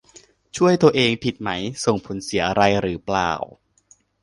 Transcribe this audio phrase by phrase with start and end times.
[0.57, 1.49] ช่วยตัวเอง ผิดไหม
[1.85, 3.31] ส่งผลเสียอะไรหรือเปล่า